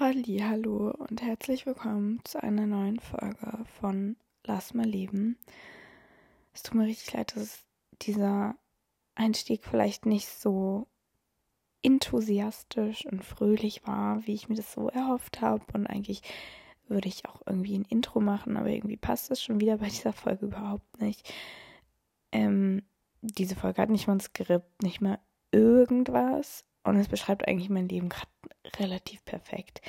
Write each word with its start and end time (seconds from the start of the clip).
Hallo 0.00 0.90
und 0.90 1.22
herzlich 1.22 1.66
willkommen 1.66 2.20
zu 2.24 2.42
einer 2.42 2.66
neuen 2.66 2.98
Folge 2.98 3.64
von 3.78 4.16
Lass 4.44 4.74
mal 4.74 4.84
leben. 4.84 5.38
Es 6.52 6.64
tut 6.64 6.74
mir 6.74 6.86
richtig 6.86 7.12
leid, 7.12 7.36
dass 7.36 7.62
dieser 8.02 8.56
Einstieg 9.14 9.64
vielleicht 9.64 10.04
nicht 10.04 10.26
so 10.26 10.88
enthusiastisch 11.82 13.06
und 13.06 13.24
fröhlich 13.24 13.86
war, 13.86 14.26
wie 14.26 14.34
ich 14.34 14.48
mir 14.48 14.56
das 14.56 14.72
so 14.72 14.88
erhofft 14.88 15.40
habe. 15.40 15.64
Und 15.74 15.86
eigentlich 15.86 16.22
würde 16.88 17.06
ich 17.06 17.26
auch 17.26 17.42
irgendwie 17.46 17.78
ein 17.78 17.86
Intro 17.88 18.18
machen, 18.18 18.56
aber 18.56 18.70
irgendwie 18.70 18.96
passt 18.96 19.30
es 19.30 19.40
schon 19.40 19.60
wieder 19.60 19.78
bei 19.78 19.86
dieser 19.86 20.12
Folge 20.12 20.46
überhaupt 20.46 21.00
nicht. 21.00 21.32
Ähm, 22.32 22.82
diese 23.20 23.54
Folge 23.54 23.80
hat 23.80 23.90
nicht 23.90 24.08
mal 24.08 24.14
ein 24.14 24.20
Skript, 24.20 24.82
nicht 24.82 25.00
mal 25.00 25.20
irgendwas. 25.52 26.64
Und 26.84 26.96
es 26.96 27.08
beschreibt 27.08 27.48
eigentlich 27.48 27.70
mein 27.70 27.88
Leben 27.88 28.08
gerade 28.08 28.28
relativ 28.76 29.24
perfekt. 29.24 29.80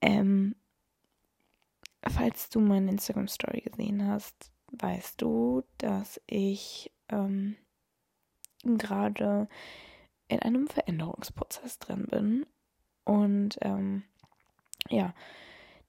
Ähm, 0.00 0.54
falls 2.06 2.48
du 2.50 2.60
meine 2.60 2.90
Instagram-Story 2.92 3.62
gesehen 3.62 4.06
hast, 4.06 4.52
weißt 4.72 5.20
du, 5.20 5.64
dass 5.78 6.20
ich 6.26 6.92
ähm, 7.08 7.56
gerade 8.64 9.48
in 10.28 10.40
einem 10.40 10.68
Veränderungsprozess 10.68 11.78
drin 11.78 12.06
bin 12.06 12.46
und 13.04 13.58
ähm, 13.62 14.04
ja, 14.88 15.14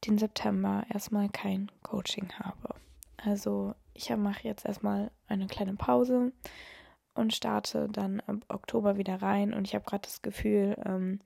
den 0.05 0.17
September 0.17 0.85
erstmal 0.89 1.29
kein 1.29 1.71
Coaching 1.83 2.31
habe. 2.39 2.75
Also 3.17 3.75
ich 3.93 4.09
mache 4.15 4.47
jetzt 4.47 4.65
erstmal 4.65 5.11
eine 5.27 5.47
kleine 5.47 5.75
Pause 5.75 6.31
und 7.19 7.33
starte 7.33 7.87
dann 7.91 8.21
ab 8.21 8.37
Oktober 8.47 8.97
wieder 8.97 9.21
rein 9.21 9.53
und 9.53 9.67
ich 9.67 9.75
habe 9.75 9.85
gerade 9.85 10.03
das 10.03 10.21
Gefühl, 10.21 10.75
ähm, 10.85 11.19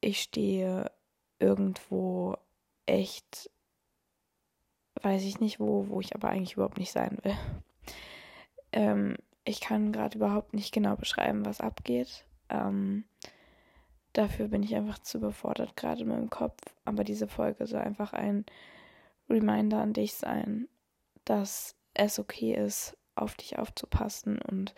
ich 0.00 0.20
stehe 0.20 0.90
irgendwo 1.38 2.36
echt, 2.86 3.50
weiß 5.02 5.22
ich 5.24 5.40
nicht 5.40 5.60
wo, 5.60 5.88
wo 5.88 6.00
ich 6.00 6.14
aber 6.14 6.28
eigentlich 6.30 6.54
überhaupt 6.54 6.78
nicht 6.78 6.92
sein 6.92 7.18
will. 7.22 7.36
Ähm, 8.76 9.16
ich 9.44 9.60
kann 9.60 9.92
gerade 9.92 10.16
überhaupt 10.18 10.52
nicht 10.52 10.74
genau 10.74 10.96
beschreiben, 10.96 11.46
was 11.46 11.60
abgeht. 11.60 12.24
Ähm, 12.48 13.04
dafür 14.12 14.48
bin 14.48 14.64
ich 14.64 14.74
einfach 14.74 14.98
zu 14.98 15.18
überfordert 15.18 15.76
gerade 15.76 16.00
in 16.00 16.08
meinem 16.08 16.28
Kopf. 16.28 16.60
Aber 16.84 17.04
diese 17.04 17.28
Folge 17.28 17.68
soll 17.68 17.82
einfach 17.82 18.14
ein 18.14 18.44
Reminder 19.30 19.80
an 19.80 19.92
dich 19.92 20.14
sein, 20.14 20.66
dass 21.24 21.76
es 21.94 22.18
okay 22.18 22.54
ist, 22.54 22.96
auf 23.16 23.34
dich 23.34 23.58
aufzupassen 23.58 24.40
und 24.40 24.74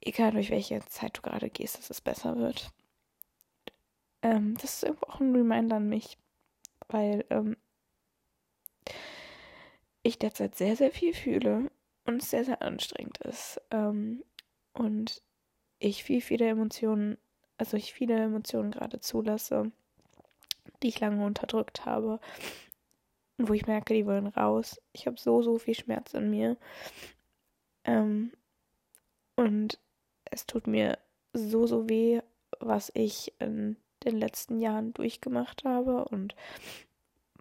egal 0.00 0.32
durch 0.32 0.50
welche 0.50 0.80
Zeit 0.86 1.16
du 1.18 1.22
gerade 1.22 1.50
gehst, 1.50 1.78
dass 1.78 1.90
es 1.90 2.00
besser 2.00 2.36
wird. 2.36 2.70
Ähm, 4.22 4.56
das 4.60 4.76
ist 4.76 4.84
irgendwo 4.84 5.06
auch 5.06 5.20
ein 5.20 5.34
Reminder 5.34 5.76
an 5.76 5.88
mich, 5.88 6.18
weil 6.88 7.24
ähm, 7.30 7.56
ich 10.02 10.18
derzeit 10.18 10.54
sehr, 10.54 10.76
sehr 10.76 10.90
viel 10.90 11.14
fühle 11.14 11.70
und 12.04 12.22
es 12.22 12.30
sehr, 12.30 12.44
sehr 12.44 12.62
anstrengend 12.62 13.18
ist. 13.18 13.60
Ähm, 13.70 14.22
und 14.72 15.22
ich 15.78 16.04
viel, 16.04 16.20
viele 16.20 16.48
Emotionen, 16.48 17.18
also 17.58 17.76
ich 17.76 17.92
viele 17.92 18.16
Emotionen 18.16 18.70
gerade 18.70 19.00
zulasse, 19.00 19.72
die 20.82 20.88
ich 20.88 21.00
lange 21.00 21.24
unterdrückt 21.24 21.84
habe. 21.84 22.20
Wo 23.38 23.52
ich 23.52 23.66
merke, 23.66 23.94
die 23.94 24.06
wollen 24.06 24.28
raus. 24.28 24.80
Ich 24.92 25.06
habe 25.06 25.18
so, 25.18 25.42
so 25.42 25.58
viel 25.58 25.74
Schmerz 25.74 26.14
in 26.14 26.30
mir. 26.30 26.56
Ähm, 27.84 28.32
und 29.36 29.78
es 30.24 30.46
tut 30.46 30.66
mir 30.66 30.98
so, 31.32 31.66
so 31.66 31.88
weh, 31.88 32.20
was 32.60 32.90
ich 32.94 33.34
in 33.38 33.76
den 34.04 34.16
letzten 34.16 34.58
Jahren 34.58 34.94
durchgemacht 34.94 35.64
habe 35.64 36.06
und 36.06 36.34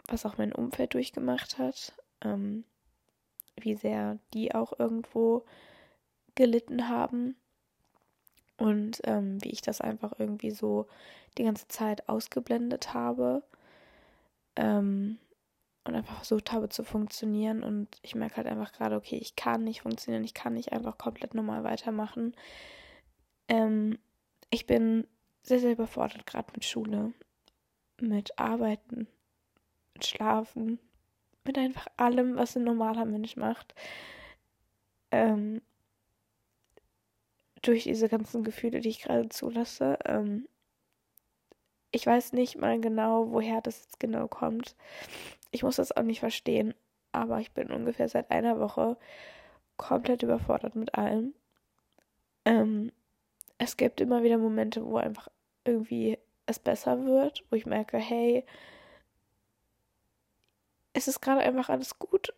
was 0.08 0.26
auch 0.26 0.38
mein 0.38 0.52
Umfeld 0.52 0.94
durchgemacht 0.94 1.58
hat. 1.58 1.94
Ähm, 2.22 2.66
wie 3.58 3.76
sehr 3.76 4.20
die 4.34 4.54
auch 4.54 4.78
irgendwo 4.78 5.46
gelitten 6.36 6.90
haben 6.90 7.36
und 8.58 9.02
ähm, 9.06 9.42
wie 9.44 9.52
ich 9.52 9.62
das 9.62 9.80
einfach 9.80 10.14
irgendwie 10.20 10.52
so 10.52 10.88
die 11.38 11.44
ganze 11.44 11.68
Zeit 11.70 12.10
ausgeblendet 12.10 12.94
habe 12.94 13.44
ähm, 14.56 15.18
und 15.86 15.96
einfach 15.96 16.18
versucht 16.18 16.52
habe 16.52 16.70
zu 16.70 16.84
funktionieren 16.84 17.64
und 17.64 17.88
ich 18.02 18.16
merke 18.16 18.38
halt 18.38 18.48
einfach 18.48 18.74
gerade, 18.74 18.96
okay, 18.96 19.18
ich 19.18 19.36
kann 19.36 19.64
nicht 19.64 19.82
funktionieren, 19.82 20.24
ich 20.24 20.34
kann 20.34 20.54
nicht 20.54 20.74
einfach 20.74 20.98
komplett 20.98 21.34
normal 21.34 21.64
weitermachen. 21.64 22.36
Ähm, 23.48 24.00
ich 24.50 24.66
bin 24.66 25.08
sehr, 25.44 25.60
sehr 25.60 25.74
überfordert 25.74 26.26
gerade 26.26 26.52
mit 26.54 26.66
Schule, 26.66 27.14
mit 28.02 28.38
Arbeiten, 28.40 29.08
mit 29.94 30.06
Schlafen, 30.06 30.80
mit 31.44 31.58
einfach 31.58 31.88
allem, 31.98 32.36
was 32.36 32.56
ein 32.58 32.64
normaler 32.64 33.06
Mensch 33.06 33.36
macht. 33.36 33.76
Ähm, 35.12 35.62
durch 37.62 37.84
diese 37.84 38.10
ganzen 38.10 38.44
Gefühle, 38.44 38.80
die 38.80 38.90
ich 38.90 39.02
gerade 39.02 39.30
zulasse. 39.30 39.98
Ähm, 40.06 40.48
ich 41.92 42.06
weiß 42.06 42.34
nicht 42.34 42.58
mal 42.58 42.80
genau, 42.80 43.32
woher 43.32 43.62
das 43.62 43.84
jetzt 43.84 44.00
genau 44.00 44.28
kommt. 44.28 44.76
Ich 45.56 45.64
muss 45.64 45.78
das 45.78 45.94
auch 45.94 46.04
nicht 46.04 46.20
verstehen, 46.20 46.74
aber 47.14 47.40
ich 47.40 47.54
bin 47.54 47.72
ungefähr 47.72 48.10
seit 48.10 48.30
einer 48.30 48.60
Woche 48.60 48.98
komplett 49.78 50.22
überfordert 50.22 50.76
mit 50.76 50.96
allem. 50.96 51.34
Ähm, 52.44 52.92
es 53.58 53.78
gibt 53.78 54.02
immer 54.02 54.22
wieder 54.22 54.38
Momente, 54.38 54.86
wo 54.86 54.98
einfach 54.98 55.30
irgendwie 55.64 56.20
es 56.46 56.60
besser 56.60 57.06
wird, 57.06 57.46
wo 57.50 57.56
ich 57.56 57.66
merke, 57.66 57.98
hey, 57.98 58.46
es 60.92 61.08
ist 61.08 61.22
gerade 61.22 61.40
einfach 61.40 61.70
alles 61.70 62.00
gut. 62.00 62.34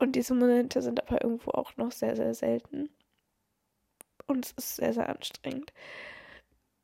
Und 0.00 0.16
diese 0.16 0.34
Momente 0.34 0.82
sind 0.82 1.00
aber 1.00 1.22
irgendwo 1.22 1.52
auch 1.52 1.76
noch 1.76 1.92
sehr, 1.92 2.16
sehr 2.16 2.34
selten. 2.34 2.90
Und 4.26 4.46
es 4.46 4.50
ist 4.50 4.76
sehr, 4.76 4.92
sehr 4.94 5.08
anstrengend. 5.08 5.72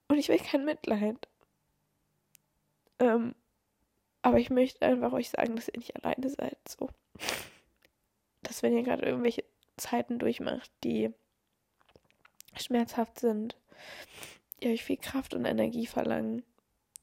Und 0.07 0.19
ich 0.19 0.29
will 0.29 0.39
kein 0.39 0.65
Mitleid. 0.65 1.27
Ähm, 3.01 3.35
aber 4.23 4.39
ich 4.39 4.51
möchte 4.51 4.83
einfach 4.83 5.13
euch 5.13 5.31
sagen, 5.31 5.57
dass 5.57 5.69
ihr 5.69 5.79
nicht 5.79 5.97
alleine 5.97 6.29
seid. 6.29 6.59
So. 6.69 6.89
Dass 8.43 8.63
wenn 8.63 8.77
ihr 8.77 8.83
gerade 8.83 9.07
irgendwelche 9.07 9.45
Zeiten 9.77 10.19
durchmacht, 10.19 10.71
die 10.85 11.11
schmerzhaft 12.57 13.21
sind, 13.21 13.57
ihr 14.61 14.71
euch 14.71 14.85
viel 14.85 14.97
Kraft 14.97 15.35
und 15.35 15.45
Energie 15.45 15.87
verlangen, 15.87 16.43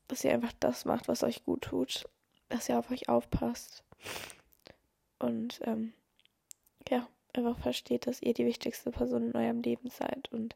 dass 0.07 0.23
ihr 0.23 0.33
einfach 0.33 0.53
das 0.59 0.85
macht, 0.85 1.07
was 1.07 1.23
euch 1.23 1.43
gut 1.43 1.61
tut 1.63 2.05
dass 2.49 2.69
ihr 2.69 2.79
auf 2.79 2.91
euch 2.91 3.09
aufpasst. 3.09 3.83
Und 5.19 5.59
ähm, 5.63 5.93
ja, 6.89 7.07
einfach 7.33 7.57
versteht, 7.57 8.07
dass 8.07 8.21
ihr 8.21 8.33
die 8.33 8.45
wichtigste 8.45 8.91
Person 8.91 9.29
in 9.29 9.35
eurem 9.35 9.61
Leben 9.61 9.89
seid 9.89 10.31
und 10.31 10.55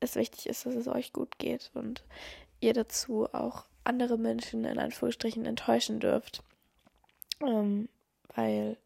es 0.00 0.16
wichtig 0.16 0.46
ist, 0.46 0.66
dass 0.66 0.74
es 0.74 0.88
euch 0.88 1.12
gut 1.12 1.38
geht 1.38 1.70
und 1.74 2.04
ihr 2.60 2.72
dazu 2.72 3.32
auch 3.32 3.66
andere 3.84 4.18
Menschen 4.18 4.64
in 4.64 4.78
Anführungsstrichen 4.78 5.44
enttäuschen 5.44 6.00
dürft. 6.00 6.42
Ähm, 7.40 7.88
weil 8.34 8.76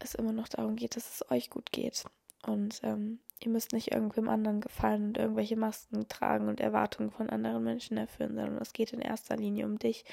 es 0.00 0.14
immer 0.14 0.32
noch 0.32 0.48
darum 0.48 0.76
geht, 0.76 0.96
dass 0.96 1.14
es 1.14 1.30
euch 1.30 1.50
gut 1.50 1.72
geht. 1.72 2.04
Und 2.46 2.80
ähm, 2.82 3.18
ihr 3.40 3.50
müsst 3.50 3.72
nicht 3.72 3.92
irgendwem 3.92 4.28
anderen 4.28 4.60
gefallen 4.60 5.08
und 5.08 5.18
irgendwelche 5.18 5.56
Masken 5.56 6.08
tragen 6.08 6.48
und 6.48 6.60
Erwartungen 6.60 7.10
von 7.10 7.30
anderen 7.30 7.64
Menschen 7.64 7.96
erfüllen, 7.96 8.34
sondern 8.34 8.58
es 8.58 8.72
geht 8.72 8.92
in 8.92 9.00
erster 9.00 9.36
Linie 9.36 9.66
um 9.66 9.78
dich 9.78 10.04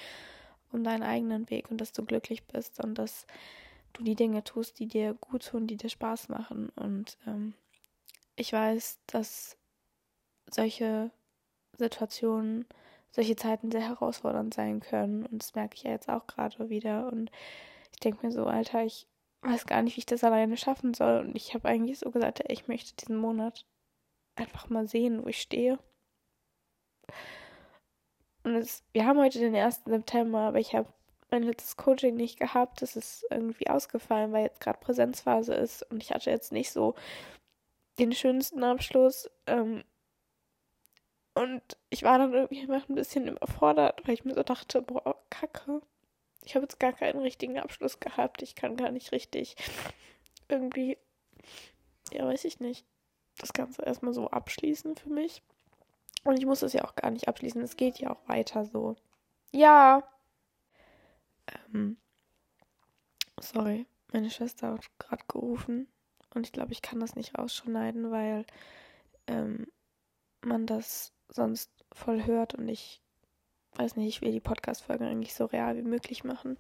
um 0.72 0.84
deinen 0.84 1.04
eigenen 1.04 1.50
Weg 1.50 1.72
und 1.72 1.80
dass 1.80 1.94
du 1.94 2.04
glücklich 2.04 2.44
bist 2.46 2.84
und 2.84 2.96
dass 2.96 3.26
du 3.94 4.04
die 4.04 4.16
Dinge 4.16 4.44
tust, 4.44 4.80
die 4.80 4.88
dir 4.88 5.14
gut 5.14 5.48
tun, 5.48 5.68
die 5.68 5.78
dir 5.78 5.90
Spaß 5.90 6.30
machen. 6.30 6.70
Und 6.76 7.18
ähm, 7.26 7.54
ich 8.36 8.52
weiß, 8.52 9.00
dass 9.08 9.58
solche 10.52 11.12
Situationen, 11.78 12.66
solche 13.16 13.38
Zeiten 13.38 13.72
sehr 13.72 13.82
herausfordernd 13.82 14.54
sein 14.54 14.82
können. 14.82 15.26
Und 15.26 15.42
das 15.42 15.56
merke 15.56 15.76
ich 15.76 15.84
ja 15.84 15.92
jetzt 15.92 16.10
auch 16.10 16.28
gerade 16.28 16.70
wieder. 16.70 17.08
Und 17.08 17.32
ich 17.94 18.00
denke 18.02 18.26
mir 18.26 18.32
so, 18.32 18.46
Alter, 18.46 18.84
ich 18.84 19.08
weiß 19.42 19.66
gar 19.66 19.82
nicht, 19.82 19.96
wie 19.96 20.00
ich 20.00 20.06
das 20.06 20.24
alleine 20.24 20.58
schaffen 20.58 20.94
soll. 20.94 21.20
Und 21.20 21.36
ich 21.36 21.54
habe 21.54 21.68
eigentlich 21.68 22.00
so 22.00 22.12
gesagt, 22.12 22.44
ich 22.50 22.68
möchte 22.68 22.94
diesen 22.96 23.16
Monat 23.16 23.66
einfach 24.36 24.70
mal 24.70 24.86
sehen, 24.88 25.24
wo 25.24 25.30
ich 25.30 25.42
stehe. 25.42 25.80
Und 28.44 28.56
es, 28.56 28.84
wir 28.92 29.06
haben 29.06 29.20
heute 29.20 29.40
den 29.40 29.56
1. 29.56 29.84
September, 29.86 30.40
aber 30.40 30.60
ich 30.60 30.76
habe 30.76 30.90
mein 31.32 31.44
letztes 31.44 31.78
Coaching 31.78 32.18
nicht 32.18 32.38
gehabt. 32.38 32.82
Das 32.82 32.98
ist 32.98 33.26
irgendwie 33.32 33.70
ausgefallen, 33.70 34.34
weil 34.34 34.44
jetzt 34.44 34.60
gerade 34.60 34.80
Präsenzphase 34.80 35.54
ist 35.54 35.84
und 35.90 36.04
ich 36.04 36.12
hatte 36.12 36.30
jetzt 36.30 36.52
nicht 36.52 36.72
so 36.72 36.96
den 37.98 38.12
schönsten 38.12 38.62
Abschluss. 38.64 39.32
Ähm, 39.48 39.86
und 41.36 41.62
ich 41.90 42.04
war 42.04 42.18
dann 42.18 42.34
irgendwie 42.34 42.62
einfach 42.62 42.88
ein 42.90 42.96
bisschen 42.96 43.28
überfordert, 43.28 44.08
weil 44.08 44.14
ich 44.14 44.26
mir 44.26 44.34
so 44.34 44.44
dachte, 44.44 44.82
boah, 44.82 45.22
kacke. 45.30 45.82
Ich 46.44 46.56
habe 46.56 46.64
jetzt 46.64 46.80
gar 46.80 46.94
keinen 46.94 47.20
richtigen 47.20 47.60
Abschluss 47.60 48.00
gehabt. 48.00 48.42
Ich 48.42 48.56
kann 48.56 48.78
gar 48.78 48.92
nicht 48.92 49.12
richtig 49.12 49.56
irgendwie, 50.48 50.98
ja, 52.12 52.26
weiß 52.26 52.46
ich 52.46 52.60
nicht, 52.60 52.86
das 53.38 53.52
Ganze 53.52 53.82
erstmal 53.82 54.14
so 54.14 54.30
abschließen 54.30 54.96
für 54.96 55.10
mich. 55.10 55.42
Und 56.24 56.40
ich 56.40 56.46
muss 56.46 56.62
das 56.62 56.74
ja 56.74 56.86
auch 56.86 56.96
gar 56.96 57.12
nicht 57.12 57.28
abschließen. 57.28 57.62
Es 57.62 57.76
geht 57.76 58.00
ja 58.00 58.12
auch 58.12 58.28
weiter 58.28 58.66
so. 58.66 58.96
Ja. 59.52 60.04
Ähm, 61.74 61.98
sorry, 63.40 63.86
meine 64.14 64.30
Schwester 64.30 64.72
hat 64.72 65.00
gerade 65.00 65.24
gerufen. 65.28 65.88
Und 66.34 66.46
ich 66.46 66.54
glaube, 66.54 66.72
ich 66.72 66.82
kann 66.82 67.00
das 67.00 67.16
nicht 67.16 67.38
rausschneiden, 67.38 68.12
weil 68.12 68.46
ähm, 69.28 69.68
man 70.42 70.66
das 70.66 71.15
sonst 71.30 71.72
voll 71.92 72.26
hört. 72.26 72.56
Und 72.56 72.68
ich 72.68 73.02
weiß 73.76 73.96
nicht, 73.96 74.08
ich 74.08 74.22
will 74.22 74.32
die 74.32 74.40
Podcast-Folge 74.40 75.06
eigentlich 75.06 75.34
so 75.34 75.46
real 75.46 75.78
wie 75.78 75.84
möglich 75.84 76.24
machen. 76.24 76.58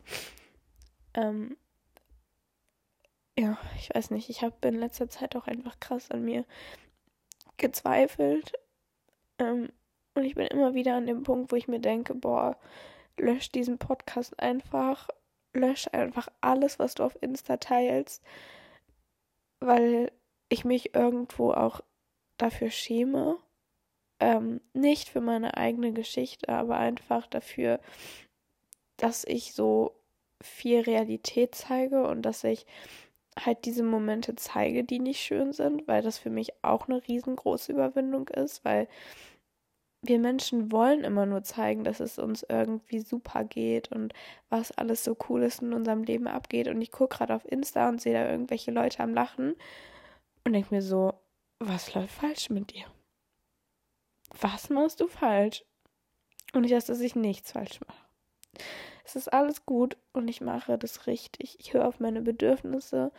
Ähm, 1.13 1.57
ja, 3.37 3.57
ich 3.77 3.93
weiß 3.93 4.11
nicht. 4.11 4.29
Ich 4.29 4.43
habe 4.43 4.55
in 4.67 4.75
letzter 4.75 5.09
Zeit 5.09 5.35
auch 5.35 5.47
einfach 5.47 5.79
krass 5.79 6.11
an 6.11 6.23
mir 6.23 6.45
gezweifelt. 7.57 8.53
Ähm, 9.39 9.69
und 10.13 10.23
ich 10.23 10.35
bin 10.35 10.47
immer 10.47 10.73
wieder 10.73 10.95
an 10.95 11.07
dem 11.07 11.23
Punkt, 11.23 11.51
wo 11.51 11.55
ich 11.55 11.67
mir 11.67 11.79
denke, 11.79 12.15
boah, 12.15 12.57
lösch 13.17 13.51
diesen 13.51 13.77
Podcast 13.77 14.39
einfach. 14.39 15.09
Lösch 15.53 15.87
einfach 15.91 16.29
alles, 16.41 16.79
was 16.79 16.95
du 16.95 17.03
auf 17.03 17.21
Insta 17.21 17.57
teilst. 17.57 18.23
Weil 19.59 20.11
ich 20.49 20.65
mich 20.65 20.95
irgendwo 20.95 21.51
auch 21.51 21.81
dafür 22.37 22.69
schäme. 22.69 23.37
Ähm, 24.19 24.61
nicht 24.73 25.09
für 25.09 25.21
meine 25.21 25.57
eigene 25.57 25.91
Geschichte, 25.91 26.49
aber 26.49 26.77
einfach 26.77 27.27
dafür, 27.27 27.79
dass 28.97 29.25
ich 29.25 29.53
so 29.53 29.95
viel 30.41 30.81
Realität 30.81 31.55
zeige 31.55 32.07
und 32.07 32.21
dass 32.21 32.43
ich 32.43 32.65
halt 33.37 33.65
diese 33.65 33.83
Momente 33.83 34.35
zeige, 34.35 34.83
die 34.83 34.99
nicht 34.99 35.19
schön 35.19 35.51
sind, 35.51 35.87
weil 35.87 36.01
das 36.01 36.17
für 36.17 36.29
mich 36.29 36.53
auch 36.61 36.87
eine 36.87 37.05
riesengroße 37.07 37.71
Überwindung 37.71 38.29
ist, 38.29 38.63
weil 38.63 38.87
wir 40.07 40.19
Menschen 40.19 40.71
wollen 40.71 41.03
immer 41.03 41.25
nur 41.25 41.43
zeigen, 41.43 41.83
dass 41.83 41.99
es 41.99 42.19
uns 42.19 42.45
irgendwie 42.47 42.99
super 42.99 43.43
geht 43.43 43.91
und 43.91 44.13
was 44.49 44.71
alles 44.71 45.03
so 45.03 45.17
cool 45.29 45.43
ist 45.43 45.61
in 45.61 45.73
unserem 45.73 46.03
Leben 46.03 46.27
abgeht. 46.27 46.67
Und 46.67 46.81
ich 46.81 46.91
gucke 46.91 47.17
gerade 47.17 47.35
auf 47.35 47.45
Insta 47.51 47.89
und 47.89 48.01
sehe 48.01 48.13
da 48.13 48.29
irgendwelche 48.29 48.71
Leute 48.71 49.01
am 49.01 49.13
Lachen 49.13 49.55
und 50.43 50.53
denke 50.53 50.73
mir 50.73 50.81
so, 50.81 51.13
was 51.59 51.93
läuft 51.93 52.13
falsch 52.13 52.49
mit 52.49 52.73
dir? 52.73 52.85
Was 54.39 54.69
machst 54.69 55.01
du 55.01 55.07
falsch? 55.07 55.63
Und 56.53 56.63
ich 56.63 56.71
weiß, 56.71 56.85
dass 56.85 56.99
ich 56.99 57.15
nichts 57.15 57.51
falsch 57.51 57.79
mache. 57.85 58.05
Es 59.03 59.15
ist 59.15 59.31
alles 59.31 59.65
gut 59.65 59.97
und 60.13 60.27
ich 60.27 60.41
mache 60.41 60.77
das 60.77 61.07
richtig. 61.07 61.59
Ich 61.59 61.73
höre 61.73 61.87
auf 61.87 61.99
meine 61.99 62.21
Bedürfnisse. 62.21 63.11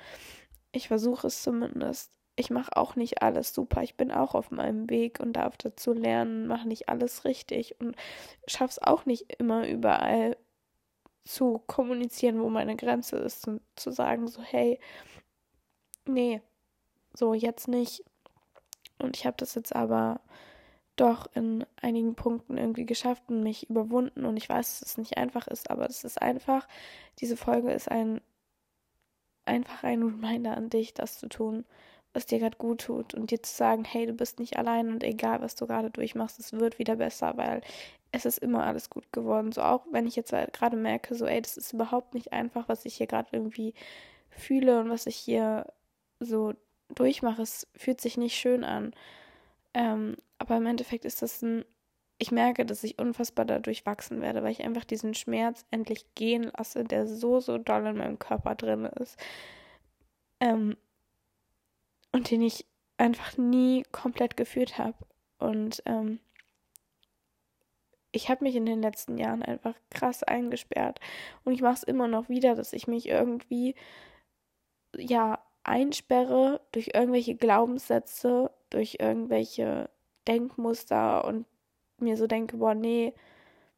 Ich 0.72 0.88
versuche 0.88 1.28
es 1.28 1.42
zumindest. 1.42 2.10
Ich 2.34 2.50
mache 2.50 2.76
auch 2.76 2.96
nicht 2.96 3.22
alles 3.22 3.54
super. 3.54 3.82
Ich 3.82 3.96
bin 3.96 4.12
auch 4.12 4.34
auf 4.34 4.50
meinem 4.50 4.90
Weg 4.90 5.20
und 5.20 5.34
darf 5.34 5.56
dazu 5.56 5.92
lernen, 5.92 6.46
mache 6.46 6.68
nicht 6.68 6.88
alles 6.88 7.24
richtig 7.24 7.80
und 7.80 7.96
schaffe 8.46 8.72
es 8.72 8.82
auch 8.82 9.06
nicht 9.06 9.32
immer 9.38 9.66
überall 9.66 10.36
zu 11.24 11.62
kommunizieren, 11.66 12.40
wo 12.40 12.50
meine 12.50 12.76
Grenze 12.76 13.16
ist 13.16 13.48
und 13.48 13.62
zu 13.74 13.90
sagen 13.90 14.28
so, 14.28 14.42
hey, 14.42 14.78
nee, 16.06 16.40
so 17.14 17.32
jetzt 17.32 17.68
nicht. 17.68 18.04
Und 18.98 19.16
ich 19.16 19.26
habe 19.26 19.36
das 19.38 19.54
jetzt 19.54 19.74
aber 19.74 20.20
doch 20.96 21.26
in 21.34 21.64
einigen 21.80 22.14
Punkten 22.14 22.58
irgendwie 22.58 22.86
geschafft 22.86 23.24
und 23.28 23.42
mich 23.42 23.68
überwunden. 23.70 24.24
Und 24.24 24.36
ich 24.36 24.48
weiß, 24.48 24.80
dass 24.80 24.90
es 24.90 24.98
nicht 24.98 25.18
einfach 25.18 25.46
ist, 25.46 25.70
aber 25.70 25.86
es 25.86 26.04
ist 26.04 26.20
einfach, 26.20 26.66
diese 27.18 27.36
Folge 27.36 27.72
ist 27.72 27.90
ein 27.90 28.20
einfach 29.46 29.84
ein 29.84 30.02
Reminder 30.02 30.56
an 30.56 30.70
dich, 30.70 30.92
das 30.92 31.18
zu 31.18 31.28
tun, 31.28 31.64
was 32.12 32.26
dir 32.26 32.38
gerade 32.38 32.56
gut 32.56 32.80
tut 32.82 33.14
und 33.14 33.30
dir 33.30 33.42
zu 33.42 33.54
sagen, 33.54 33.84
hey, 33.84 34.06
du 34.06 34.12
bist 34.12 34.38
nicht 34.38 34.56
allein 34.58 34.90
und 34.90 35.04
egal, 35.04 35.40
was 35.40 35.54
du 35.54 35.66
gerade 35.66 35.90
durchmachst, 35.90 36.38
es 36.38 36.52
wird 36.52 36.78
wieder 36.78 36.96
besser, 36.96 37.36
weil 37.36 37.60
es 38.12 38.24
ist 38.24 38.38
immer 38.38 38.64
alles 38.64 38.90
gut 38.90 39.12
geworden. 39.12 39.52
So 39.52 39.62
auch 39.62 39.86
wenn 39.90 40.06
ich 40.06 40.16
jetzt 40.16 40.32
gerade 40.52 40.76
merke, 40.76 41.14
so, 41.14 41.26
ey, 41.26 41.40
das 41.42 41.56
ist 41.56 41.72
überhaupt 41.72 42.14
nicht 42.14 42.32
einfach, 42.32 42.68
was 42.68 42.84
ich 42.84 42.96
hier 42.96 43.06
gerade 43.06 43.28
irgendwie 43.32 43.74
fühle 44.30 44.80
und 44.80 44.90
was 44.90 45.06
ich 45.06 45.16
hier 45.16 45.66
so 46.20 46.54
durchmache. 46.94 47.42
Es 47.42 47.66
fühlt 47.76 48.00
sich 48.00 48.16
nicht 48.16 48.36
schön 48.36 48.64
an. 48.64 48.92
Ähm, 49.76 50.16
aber 50.38 50.56
im 50.56 50.64
Endeffekt 50.64 51.04
ist 51.04 51.20
das 51.20 51.42
ein, 51.42 51.66
ich 52.16 52.32
merke, 52.32 52.64
dass 52.64 52.82
ich 52.82 52.98
unfassbar 52.98 53.44
dadurch 53.44 53.84
wachsen 53.84 54.22
werde, 54.22 54.42
weil 54.42 54.52
ich 54.52 54.64
einfach 54.64 54.84
diesen 54.84 55.12
Schmerz 55.12 55.66
endlich 55.70 56.06
gehen 56.14 56.50
lasse, 56.56 56.82
der 56.82 57.06
so, 57.06 57.40
so 57.40 57.58
doll 57.58 57.84
in 57.86 57.98
meinem 57.98 58.18
Körper 58.18 58.54
drin 58.54 58.86
ist. 58.86 59.18
Ähm, 60.40 60.78
und 62.10 62.30
den 62.30 62.40
ich 62.40 62.64
einfach 62.96 63.36
nie 63.36 63.82
komplett 63.92 64.38
geführt 64.38 64.78
habe. 64.78 64.96
Und 65.38 65.82
ähm, 65.84 66.20
ich 68.12 68.30
habe 68.30 68.44
mich 68.44 68.56
in 68.56 68.64
den 68.64 68.80
letzten 68.80 69.18
Jahren 69.18 69.42
einfach 69.42 69.74
krass 69.90 70.22
eingesperrt. 70.22 71.00
Und 71.44 71.52
ich 71.52 71.60
mache 71.60 71.74
es 71.74 71.82
immer 71.82 72.08
noch 72.08 72.30
wieder, 72.30 72.54
dass 72.54 72.72
ich 72.72 72.86
mich 72.86 73.10
irgendwie, 73.10 73.74
ja, 74.96 75.45
einsperre 75.66 76.60
durch 76.72 76.90
irgendwelche 76.94 77.34
Glaubenssätze, 77.34 78.50
durch 78.70 78.98
irgendwelche 79.00 79.90
Denkmuster 80.28 81.24
und 81.24 81.46
mir 81.98 82.16
so 82.16 82.26
denke, 82.26 82.58
boah, 82.58 82.74
nee, 82.74 83.14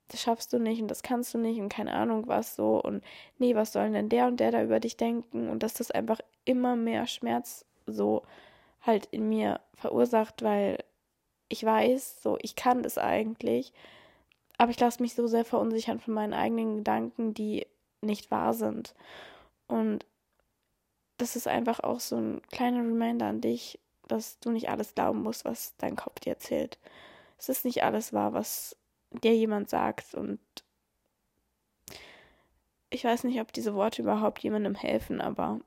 das 0.09 0.23
schaffst 0.23 0.53
du 0.53 0.59
nicht 0.59 0.81
und 0.81 0.89
das 0.89 1.03
kannst 1.03 1.35
du 1.35 1.39
nicht 1.39 1.61
und 1.61 1.69
keine 1.69 1.93
Ahnung 1.93 2.27
was 2.27 2.57
so 2.57 2.81
und 2.83 3.05
nee, 3.39 3.55
was 3.55 3.73
sollen 3.73 3.93
denn 3.93 4.09
der 4.09 4.27
und 4.27 4.41
der 4.41 4.51
da 4.51 4.63
über 4.63 4.81
dich 4.81 4.97
denken 4.97 5.49
und 5.51 5.63
dass 5.63 5.75
das 5.75 5.91
einfach 5.91 6.21
immer 6.45 6.77
mehr 6.77 7.07
Schmerz 7.07 7.67
so 7.87 8.23
halt 8.81 9.07
in 9.07 9.29
mir 9.29 9.61
verursacht, 9.75 10.43
weil 10.43 10.79
ich 11.49 11.65
weiß, 11.65 12.23
so 12.23 12.39
ich 12.41 12.57
kann 12.57 12.83
das 12.83 12.99
eigentlich, 12.99 13.73
aber 14.57 14.71
ich 14.71 14.81
lasse 14.81 15.03
mich 15.03 15.15
so 15.15 15.27
sehr 15.27 15.45
verunsichern 15.45 16.01
von 16.01 16.15
meinen 16.15 16.35
eigenen 16.35 16.79
Gedanken, 16.79 17.35
die 17.35 17.67
nicht 18.01 18.31
wahr 18.31 18.55
sind. 18.55 18.95
Und 19.67 20.07
das 21.19 21.37
ist 21.37 21.49
einfach 21.49 21.81
auch 21.81 22.01
so 22.01 22.17
ein 22.17 22.43
kleiner 22.51 22.79
Reminder 22.79 23.27
an 23.27 23.41
dich, 23.41 23.79
dass 24.07 24.39
du 24.41 24.51
nicht 24.51 24.71
alles 24.71 24.95
glauben 24.95 25.23
musst, 25.23 25.45
was 25.45 25.75
dein 25.77 25.97
Kopf 25.97 26.21
dir 26.21 26.31
erzählt. 26.31 26.79
Es 27.39 27.49
ist 27.49 27.65
nicht 27.65 27.83
alles 27.83 28.13
wahr, 28.13 28.33
was 28.33 28.77
dir 29.11 29.37
jemand 29.37 29.69
sagt 29.69 30.15
und 30.15 30.41
ich 32.91 33.05
weiß 33.05 33.25
nicht, 33.25 33.41
ob 33.41 33.53
diese 33.53 33.75
Worte 33.75 34.03
überhaupt 34.03 34.43
jemandem 34.43 34.75
helfen, 34.75 35.21
aber 35.21 35.61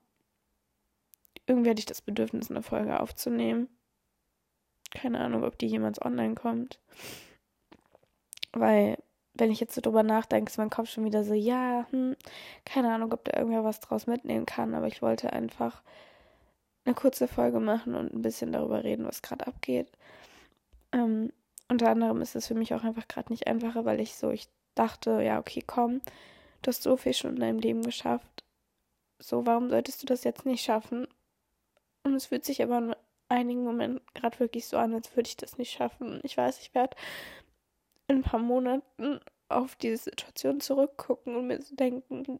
irgendwie 1.46 1.70
hatte 1.70 1.80
ich 1.80 1.86
das 1.86 2.02
Bedürfnis, 2.02 2.50
eine 2.50 2.64
Folge 2.64 3.00
aufzunehmen. 3.00 3.70
Keine 4.92 5.20
Ahnung, 5.20 5.44
ob 5.44 5.58
die 5.58 5.68
jemals 5.68 6.02
online 6.02 6.36
kommt. 6.36 6.80
Weil, 8.54 9.01
wenn 9.34 9.52
ich 9.52 9.60
jetzt 9.60 9.76
so 9.76 9.82
drüber 9.82 10.04
nachdenke, 10.04 10.50
ist 10.50 10.58
mein 10.58 10.70
Kopf 10.70 10.90
schon 10.90 11.06
wieder 11.06 11.24
so, 11.24 11.34
ja, 11.34 11.88
hm, 11.92 12.16
keine 12.66 12.94
Ahnung, 12.94 13.14
ob 13.14 13.24
da 13.26 13.38
irgendwer 13.38 13.64
was 13.64 13.80
draus 13.80 14.08
mitnehmen 14.08 14.46
kann, 14.46 14.76
aber 14.76 14.88
ich 14.88 15.02
wollte 15.02 15.32
einfach 15.34 15.82
eine 16.86 16.96
kurze 16.96 17.28
Folge 17.28 17.60
machen 17.60 17.96
und 17.96 18.14
ein 18.14 18.22
bisschen 18.22 18.52
darüber 18.52 18.84
reden, 18.84 19.06
was 19.06 19.22
gerade 19.22 19.48
abgeht. 19.48 19.88
Ähm, 20.92 21.32
unter 21.70 21.90
anderem 21.90 22.22
ist 22.22 22.36
es 22.36 22.48
für 22.48 22.56
mich 22.56 22.74
auch 22.74 22.84
einfach 22.84 23.08
gerade 23.08 23.32
nicht 23.32 23.48
einfacher, 23.48 23.86
weil 23.86 24.00
ich 24.02 24.16
so, 24.16 24.32
ich 24.32 24.50
dachte, 24.76 25.22
ja, 25.22 25.40
okay, 25.40 25.64
komm, 25.66 26.02
du 26.62 26.68
hast 26.68 26.84
so 26.84 26.98
viel 26.98 27.14
schon 27.14 27.36
in 27.36 27.40
deinem 27.40 27.60
Leben 27.60 27.84
geschafft. 27.84 28.44
So, 29.20 29.46
warum 29.46 29.70
solltest 29.70 30.02
du 30.02 30.08
das 30.08 30.24
jetzt 30.24 30.46
nicht 30.46 30.64
schaffen? 30.64 31.08
Und 32.04 32.16
es 32.16 32.26
fühlt 32.26 32.44
sich 32.44 32.62
aber 32.64 32.80
in 32.80 32.96
einigen 33.30 33.64
Momenten 33.64 34.02
gerade 34.14 34.40
wirklich 34.40 34.68
so 34.68 34.78
an, 34.78 34.94
als 34.94 35.16
würde 35.16 35.30
ich 35.30 35.38
das 35.38 35.58
nicht 35.58 35.72
schaffen. 35.72 36.20
Ich 36.24 36.36
weiß, 36.36 36.60
ich 36.60 36.74
werde 36.74 36.98
in 38.12 38.20
ein 38.20 38.24
paar 38.24 38.40
Monaten 38.40 39.20
auf 39.50 39.76
diese 39.76 39.98
Situation 39.98 40.62
zurückgucken 40.62 41.36
und 41.36 41.48
mir 41.48 41.62
so 41.62 41.76
denken, 41.76 42.40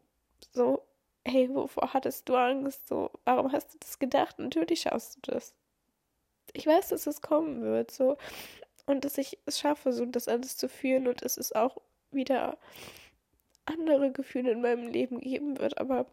so, 0.52 0.86
hey, 1.24 1.48
wovor 1.54 1.92
hattest 1.92 2.28
du 2.28 2.36
Angst? 2.36 2.88
So, 2.88 3.10
warum 3.24 3.52
hast 3.52 3.74
du 3.74 3.78
das 3.78 3.98
gedacht? 3.98 4.38
Natürlich 4.38 4.82
schaffst 4.82 5.16
du 5.16 5.32
das. 5.32 5.54
Ich 6.52 6.66
weiß, 6.66 6.88
dass 6.88 7.06
es 7.06 7.22
kommen 7.22 7.62
wird, 7.62 7.90
so. 7.90 8.16
Und 8.86 9.04
dass 9.04 9.18
ich 9.18 9.38
es 9.46 9.60
schaffe, 9.60 9.92
so 9.92 10.04
das 10.06 10.28
alles 10.28 10.56
zu 10.56 10.68
fühlen 10.68 11.06
und 11.06 11.24
dass 11.24 11.36
es 11.36 11.52
auch 11.52 11.78
wieder 12.10 12.58
andere 13.64 14.10
Gefühle 14.10 14.50
in 14.50 14.60
meinem 14.60 14.88
Leben 14.88 15.20
geben 15.20 15.58
wird, 15.58 15.78
aber 15.78 16.06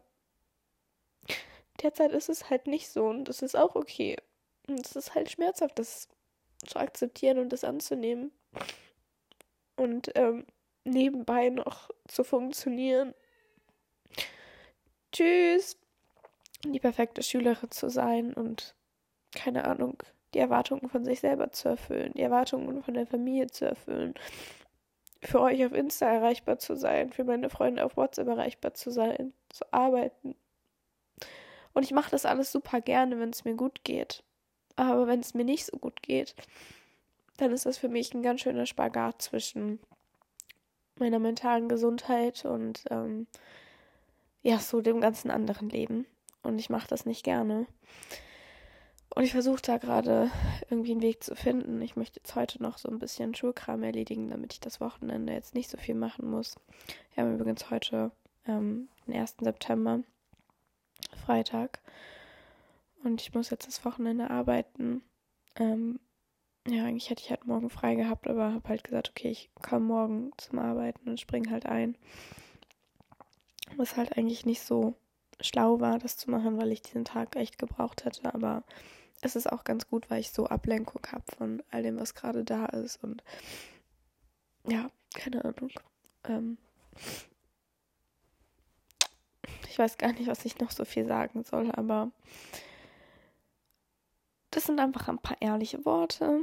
derzeit 1.82 2.12
ist 2.12 2.28
es 2.28 2.48
halt 2.48 2.66
nicht 2.66 2.88
so 2.88 3.06
und 3.06 3.24
das 3.24 3.42
ist 3.42 3.56
auch 3.56 3.74
okay. 3.74 4.16
Und 4.68 4.86
es 4.86 4.94
ist 4.94 5.14
halt 5.14 5.30
schmerzhaft, 5.30 5.78
das 5.78 6.08
zu 6.64 6.78
akzeptieren 6.78 7.38
und 7.38 7.48
das 7.50 7.64
anzunehmen. 7.64 8.30
Und 9.80 10.10
ähm, 10.14 10.44
nebenbei 10.84 11.48
noch 11.48 11.88
zu 12.06 12.22
funktionieren 12.22 13.14
tschüss, 15.10 15.78
die 16.66 16.80
perfekte 16.80 17.22
Schülerin 17.22 17.70
zu 17.70 17.88
sein 17.88 18.34
und 18.34 18.74
keine 19.34 19.64
Ahnung, 19.64 20.02
die 20.34 20.38
Erwartungen 20.38 20.90
von 20.90 21.06
sich 21.06 21.20
selber 21.20 21.50
zu 21.50 21.70
erfüllen, 21.70 22.12
die 22.14 22.20
Erwartungen 22.20 22.82
von 22.82 22.92
der 22.92 23.06
Familie 23.06 23.46
zu 23.46 23.64
erfüllen, 23.64 24.12
für 25.22 25.40
euch 25.40 25.64
auf 25.64 25.72
Insta 25.72 26.04
erreichbar 26.12 26.58
zu 26.58 26.76
sein, 26.76 27.10
für 27.10 27.24
meine 27.24 27.48
Freunde 27.48 27.82
auf 27.82 27.96
WhatsApp 27.96 28.28
erreichbar 28.28 28.74
zu 28.74 28.90
sein, 28.90 29.32
zu 29.48 29.64
arbeiten. 29.72 30.36
Und 31.72 31.84
ich 31.84 31.92
mache 31.92 32.10
das 32.10 32.26
alles 32.26 32.52
super 32.52 32.82
gerne, 32.82 33.18
wenn 33.18 33.30
es 33.30 33.46
mir 33.46 33.54
gut 33.54 33.82
geht. 33.82 34.24
Aber 34.76 35.06
wenn 35.06 35.20
es 35.20 35.32
mir 35.32 35.44
nicht 35.44 35.64
so 35.64 35.78
gut 35.78 36.02
geht, 36.02 36.34
dann 37.40 37.52
ist 37.52 37.66
das 37.66 37.78
für 37.78 37.88
mich 37.88 38.12
ein 38.12 38.22
ganz 38.22 38.42
schöner 38.42 38.66
Spagat 38.66 39.22
zwischen 39.22 39.80
meiner 40.98 41.18
mentalen 41.18 41.68
Gesundheit 41.68 42.44
und 42.44 42.84
ähm, 42.90 43.26
ja, 44.42 44.58
so 44.58 44.82
dem 44.82 45.00
ganzen 45.00 45.30
anderen 45.30 45.70
Leben. 45.70 46.06
Und 46.42 46.58
ich 46.58 46.70
mache 46.70 46.88
das 46.88 47.06
nicht 47.06 47.24
gerne. 47.24 47.66
Und 49.14 49.24
ich 49.24 49.32
versuche 49.32 49.62
da 49.62 49.78
gerade 49.78 50.30
irgendwie 50.68 50.92
einen 50.92 51.02
Weg 51.02 51.24
zu 51.24 51.34
finden. 51.34 51.80
Ich 51.80 51.96
möchte 51.96 52.20
jetzt 52.20 52.34
heute 52.36 52.62
noch 52.62 52.78
so 52.78 52.88
ein 52.88 52.98
bisschen 52.98 53.34
Schulkram 53.34 53.82
erledigen, 53.82 54.28
damit 54.28 54.52
ich 54.52 54.60
das 54.60 54.80
Wochenende 54.80 55.32
jetzt 55.32 55.54
nicht 55.54 55.70
so 55.70 55.78
viel 55.78 55.94
machen 55.94 56.30
muss. 56.30 56.56
Wir 57.14 57.24
haben 57.24 57.34
übrigens 57.34 57.70
heute 57.70 58.12
ähm, 58.46 58.88
den 59.06 59.14
1. 59.14 59.36
September, 59.40 60.00
Freitag. 61.24 61.80
Und 63.02 63.20
ich 63.22 63.34
muss 63.34 63.50
jetzt 63.50 63.66
das 63.66 63.84
Wochenende 63.84 64.30
arbeiten. 64.30 65.02
Ähm, 65.56 65.98
ja, 66.68 66.84
eigentlich 66.84 67.10
hätte 67.10 67.22
ich 67.22 67.30
halt 67.30 67.46
morgen 67.46 67.70
frei 67.70 67.94
gehabt, 67.94 68.28
aber 68.28 68.52
habe 68.52 68.68
halt 68.68 68.84
gesagt, 68.84 69.10
okay, 69.10 69.30
ich 69.30 69.50
komme 69.62 69.86
morgen 69.86 70.32
zum 70.36 70.58
Arbeiten 70.58 71.08
und 71.08 71.20
springe 71.20 71.50
halt 71.50 71.66
ein. 71.66 71.96
Was 73.76 73.96
halt 73.96 74.16
eigentlich 74.16 74.44
nicht 74.44 74.62
so 74.62 74.94
schlau 75.40 75.80
war, 75.80 75.98
das 75.98 76.16
zu 76.16 76.30
machen, 76.30 76.58
weil 76.58 76.72
ich 76.72 76.82
diesen 76.82 77.04
Tag 77.04 77.36
echt 77.36 77.58
gebraucht 77.58 78.04
hätte. 78.04 78.34
Aber 78.34 78.62
es 79.22 79.36
ist 79.36 79.50
auch 79.50 79.64
ganz 79.64 79.88
gut, 79.88 80.10
weil 80.10 80.20
ich 80.20 80.30
so 80.30 80.46
Ablenkung 80.46 81.02
habe 81.10 81.24
von 81.36 81.62
all 81.70 81.82
dem, 81.82 81.98
was 81.98 82.14
gerade 82.14 82.44
da 82.44 82.66
ist. 82.66 83.02
Und 83.02 83.22
ja, 84.68 84.90
keine 85.14 85.44
Ahnung. 85.44 85.70
Ähm, 86.24 86.58
ich 89.68 89.78
weiß 89.78 89.98
gar 89.98 90.12
nicht, 90.12 90.26
was 90.26 90.44
ich 90.44 90.58
noch 90.58 90.70
so 90.70 90.84
viel 90.84 91.06
sagen 91.06 91.44
soll, 91.44 91.70
aber 91.72 92.10
das 94.50 94.64
sind 94.64 94.80
einfach 94.80 95.08
ein 95.08 95.18
paar 95.18 95.40
ehrliche 95.40 95.84
Worte. 95.84 96.40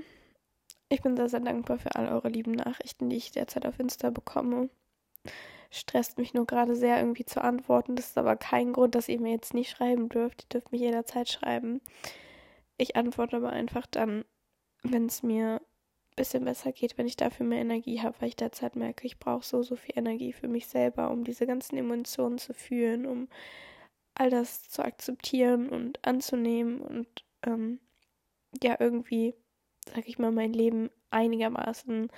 Ich 0.89 1.01
bin 1.01 1.17
sehr, 1.17 1.29
sehr 1.29 1.41
dankbar 1.41 1.79
für 1.79 1.95
all 1.95 2.07
eure 2.07 2.29
lieben 2.29 2.53
Nachrichten, 2.53 3.09
die 3.09 3.17
ich 3.17 3.31
derzeit 3.31 3.65
auf 3.65 3.79
Insta 3.79 4.09
bekomme. 4.09 4.69
Stresst 5.69 6.17
mich 6.17 6.33
nur 6.33 6.45
gerade 6.45 6.75
sehr, 6.75 6.99
irgendwie 6.99 7.25
zu 7.25 7.43
antworten. 7.43 7.97
Das 7.97 8.07
ist 8.07 8.17
aber 8.17 8.37
kein 8.37 8.71
Grund, 8.71 8.95
dass 8.95 9.09
ihr 9.09 9.19
mir 9.19 9.33
jetzt 9.33 9.53
nicht 9.53 9.69
schreiben 9.69 10.07
dürft. 10.07 10.43
Ihr 10.43 10.49
dürft 10.49 10.71
mich 10.71 10.79
jederzeit 10.79 11.29
schreiben. 11.29 11.81
Ich 12.77 12.95
antworte 12.95 13.35
aber 13.35 13.49
einfach 13.49 13.85
dann, 13.85 14.23
wenn 14.83 15.07
es 15.07 15.23
mir 15.23 15.55
ein 15.55 16.15
bisschen 16.15 16.45
besser 16.45 16.71
geht, 16.71 16.97
wenn 16.97 17.07
ich 17.07 17.17
dafür 17.17 17.45
mehr 17.45 17.59
Energie 17.59 18.01
habe, 18.01 18.15
weil 18.19 18.29
ich 18.29 18.37
derzeit 18.37 18.77
merke, 18.77 19.05
ich 19.05 19.19
brauche 19.19 19.45
so, 19.45 19.63
so 19.63 19.75
viel 19.75 19.97
Energie 19.97 20.31
für 20.31 20.47
mich 20.47 20.67
selber, 20.67 21.11
um 21.11 21.25
diese 21.25 21.45
ganzen 21.45 21.75
Emotionen 21.75 22.37
zu 22.37 22.53
fühlen, 22.53 23.05
um 23.05 23.27
all 24.15 24.29
das 24.29 24.69
zu 24.69 24.83
akzeptieren 24.83 25.67
und 25.69 26.03
anzunehmen 26.05 26.79
und 26.79 27.25
ähm, 27.43 27.79
ja 28.63 28.77
irgendwie, 28.79 29.35
sag 29.93 30.07
ich 30.07 30.19
mal, 30.19 30.31
mein 30.31 30.53
Leben 30.53 30.89
einigermaßen 31.09 32.09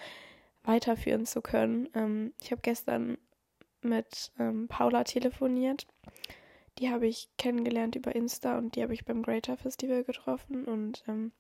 weiterführen 0.63 1.25
zu 1.25 1.41
können. 1.41 1.89
Ähm, 1.93 2.34
ich 2.41 2.51
habe 2.51 2.62
gestern 2.62 3.17
mit 3.81 4.31
ähm, 4.39 4.67
Paula 4.67 5.03
telefoniert. 5.03 5.88
Die 6.77 6.89
habe 6.89 7.08
ich 7.08 7.29
kennengelernt 7.38 7.96
über 7.96 8.15
Insta 8.15 8.58
und 8.58 8.75
die 8.75 8.84
habe 8.84 8.93
ich 8.93 9.05
beim 9.05 9.24
Greater 9.24 9.58
Festival 9.58 10.03
getroffen. 10.03 10.65
Und 10.65 11.03
ähm, 11.08 11.31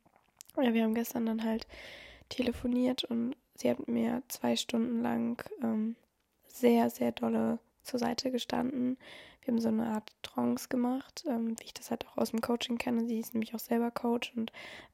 ja, 0.57 0.73
wir 0.73 0.83
haben 0.83 0.95
gestern 0.95 1.25
dann 1.25 1.43
halt 1.43 1.67
telefoniert 2.29 3.03
und 3.03 3.35
sie 3.55 3.69
hat 3.69 3.87
mir 3.87 4.23
zwei 4.27 4.55
Stunden 4.55 5.01
lang 5.01 5.43
ähm, 5.61 5.95
sehr, 6.45 6.89
sehr 6.89 7.11
dolle 7.11 7.59
zur 7.83 7.99
Seite 7.99 8.31
gestanden. 8.31 8.97
Wir 9.41 9.53
haben 9.53 9.61
so 9.61 9.69
eine 9.69 9.87
Art 9.87 10.11
Trance 10.21 10.67
gemacht, 10.67 11.23
ähm, 11.27 11.59
wie 11.59 11.65
ich 11.65 11.73
das 11.73 11.91
halt 11.91 12.07
auch 12.07 12.17
aus 12.17 12.31
dem 12.31 12.41
Coaching 12.41 12.77
kenne. 12.77 13.05
Sie 13.05 13.19
ist 13.19 13.33
nämlich 13.33 13.55
auch 13.55 13.59
selber 13.59 13.91
Coach 13.91 14.33
und 14.35 14.51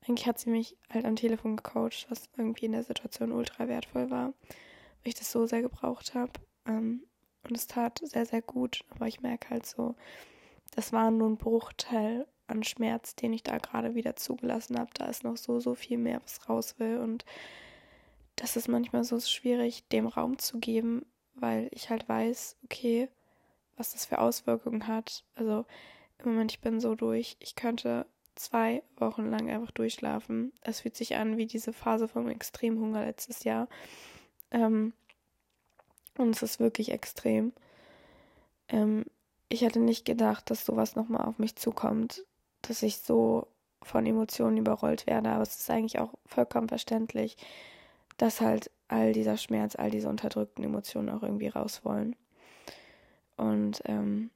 eigentlich 0.07 0.27
hat 0.27 0.39
sie 0.39 0.49
mich 0.49 0.77
halt 0.89 1.05
am 1.05 1.15
Telefon 1.15 1.57
gecoacht, 1.57 2.07
was 2.09 2.29
irgendwie 2.37 2.65
in 2.65 2.71
der 2.73 2.83
Situation 2.83 3.31
ultra 3.31 3.67
wertvoll 3.67 4.09
war, 4.09 4.27
weil 4.27 5.05
ich 5.05 5.15
das 5.15 5.31
so 5.31 5.45
sehr 5.45 5.61
gebraucht 5.61 6.13
habe. 6.13 6.31
Ähm, 6.67 7.03
und 7.43 7.57
es 7.57 7.67
tat 7.67 8.01
sehr, 8.03 8.25
sehr 8.25 8.41
gut, 8.41 8.83
aber 8.89 9.07
ich 9.07 9.21
merke 9.21 9.49
halt 9.49 9.65
so, 9.65 9.95
das 10.75 10.91
war 10.91 11.11
nur 11.11 11.29
ein 11.29 11.37
Bruchteil 11.37 12.27
an 12.47 12.63
Schmerz, 12.63 13.15
den 13.15 13.33
ich 13.33 13.43
da 13.43 13.57
gerade 13.57 13.95
wieder 13.95 14.15
zugelassen 14.15 14.77
habe. 14.77 14.91
Da 14.93 15.05
ist 15.05 15.23
noch 15.23 15.37
so, 15.37 15.59
so 15.59 15.75
viel 15.75 15.97
mehr, 15.97 16.21
was 16.23 16.47
raus 16.49 16.75
will. 16.79 16.97
Und 16.97 17.25
das 18.35 18.55
ist 18.55 18.67
manchmal 18.67 19.03
so 19.03 19.19
schwierig, 19.19 19.87
dem 19.89 20.07
Raum 20.07 20.37
zu 20.37 20.59
geben, 20.59 21.05
weil 21.33 21.69
ich 21.71 21.89
halt 21.89 22.07
weiß, 22.07 22.57
okay, 22.63 23.09
was 23.77 23.93
das 23.93 24.05
für 24.05 24.19
Auswirkungen 24.19 24.87
hat. 24.87 25.23
Also 25.35 25.65
im 26.19 26.31
Moment, 26.31 26.51
ich 26.51 26.61
bin 26.61 26.79
so 26.79 26.95
durch, 26.95 27.37
ich 27.39 27.55
könnte 27.55 28.05
zwei 28.35 28.83
Wochen 28.97 29.29
lang 29.29 29.49
einfach 29.49 29.71
durchschlafen. 29.71 30.53
Es 30.61 30.81
fühlt 30.81 30.95
sich 30.95 31.15
an 31.15 31.37
wie 31.37 31.45
diese 31.45 31.73
Phase 31.73 32.07
vom 32.07 32.29
Extremhunger 32.29 33.05
letztes 33.05 33.43
Jahr. 33.43 33.67
Ähm, 34.51 34.93
und 36.17 36.35
es 36.35 36.43
ist 36.43 36.59
wirklich 36.59 36.91
extrem. 36.91 37.53
Ähm, 38.69 39.05
ich 39.49 39.61
hätte 39.61 39.79
nicht 39.79 40.05
gedacht, 40.05 40.49
dass 40.49 40.65
sowas 40.65 40.95
nochmal 40.95 41.25
auf 41.25 41.39
mich 41.39 41.55
zukommt, 41.55 42.23
dass 42.61 42.83
ich 42.83 42.97
so 42.97 43.47
von 43.81 44.05
Emotionen 44.05 44.57
überrollt 44.57 45.07
werde. 45.07 45.29
Aber 45.29 45.43
es 45.43 45.55
ist 45.55 45.69
eigentlich 45.69 45.99
auch 45.99 46.13
vollkommen 46.25 46.69
verständlich, 46.69 47.37
dass 48.17 48.41
halt 48.41 48.71
all 48.87 49.13
dieser 49.13 49.37
Schmerz, 49.37 49.75
all 49.75 49.91
diese 49.91 50.09
unterdrückten 50.09 50.63
Emotionen 50.63 51.09
auch 51.09 51.23
irgendwie 51.23 51.47
raus 51.47 51.81
wollen. 51.83 52.15
Und 53.37 53.81
ähm, 53.85 54.31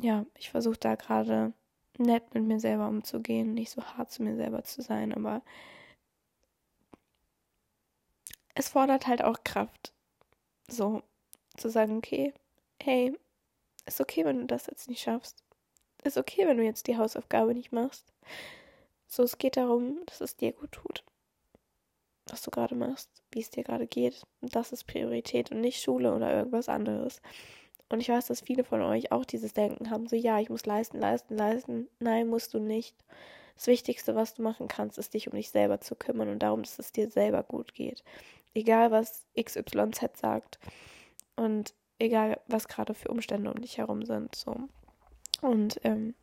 ja, 0.00 0.26
ich 0.36 0.50
versuche 0.50 0.78
da 0.78 0.94
gerade 0.96 1.52
nett 1.98 2.34
mit 2.34 2.44
mir 2.44 2.60
selber 2.60 2.88
umzugehen, 2.88 3.54
nicht 3.54 3.70
so 3.70 3.82
hart 3.82 4.10
zu 4.10 4.22
mir 4.22 4.36
selber 4.36 4.64
zu 4.64 4.82
sein, 4.82 5.14
aber 5.14 5.42
es 8.54 8.68
fordert 8.68 9.06
halt 9.06 9.22
auch 9.22 9.44
Kraft. 9.44 9.92
So 10.68 11.02
zu 11.56 11.68
sagen, 11.68 11.98
okay, 11.98 12.32
hey, 12.82 13.16
ist 13.86 14.00
okay, 14.00 14.24
wenn 14.24 14.40
du 14.40 14.46
das 14.46 14.66
jetzt 14.66 14.88
nicht 14.88 15.02
schaffst. 15.02 15.44
Ist 16.02 16.18
okay, 16.18 16.46
wenn 16.46 16.56
du 16.56 16.64
jetzt 16.64 16.86
die 16.86 16.96
Hausaufgabe 16.96 17.54
nicht 17.54 17.72
machst. 17.72 18.12
So, 19.06 19.22
es 19.22 19.38
geht 19.38 19.56
darum, 19.56 20.04
dass 20.06 20.20
es 20.20 20.36
dir 20.36 20.52
gut 20.52 20.72
tut 20.72 21.04
was 22.26 22.42
du 22.42 22.50
gerade 22.50 22.74
machst, 22.74 23.10
wie 23.32 23.40
es 23.40 23.50
dir 23.50 23.64
gerade 23.64 23.86
geht. 23.86 24.22
Und 24.40 24.54
das 24.54 24.72
ist 24.72 24.84
Priorität 24.84 25.50
und 25.50 25.60
nicht 25.60 25.82
Schule 25.82 26.14
oder 26.14 26.32
irgendwas 26.32 26.68
anderes. 26.68 27.20
Und 27.94 28.00
ich 28.00 28.08
weiß, 28.08 28.26
dass 28.26 28.40
viele 28.40 28.64
von 28.64 28.82
euch 28.82 29.12
auch 29.12 29.24
dieses 29.24 29.54
Denken 29.54 29.88
haben, 29.88 30.08
so 30.08 30.16
ja, 30.16 30.40
ich 30.40 30.50
muss 30.50 30.66
leisten, 30.66 30.98
leisten, 30.98 31.36
leisten. 31.36 31.88
Nein, 32.00 32.26
musst 32.26 32.52
du 32.52 32.58
nicht. 32.58 32.96
Das 33.54 33.68
Wichtigste, 33.68 34.16
was 34.16 34.34
du 34.34 34.42
machen 34.42 34.66
kannst, 34.66 34.98
ist 34.98 35.14
dich 35.14 35.28
um 35.28 35.36
dich 35.36 35.50
selber 35.50 35.80
zu 35.80 35.94
kümmern 35.94 36.28
und 36.28 36.40
darum, 36.40 36.62
dass 36.64 36.80
es 36.80 36.90
dir 36.90 37.08
selber 37.08 37.44
gut 37.44 37.72
geht. 37.72 38.02
Egal, 38.52 38.90
was 38.90 39.28
XYZ 39.40 40.18
sagt 40.20 40.58
und 41.36 41.72
egal, 42.00 42.40
was 42.48 42.66
gerade 42.66 42.94
für 42.94 43.10
Umstände 43.10 43.48
um 43.48 43.60
dich 43.60 43.78
herum 43.78 44.04
sind. 44.04 44.34
So. 44.34 44.56
Und 45.40 45.78
ähm, 45.84 46.16